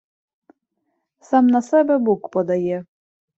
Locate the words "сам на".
1.27-1.61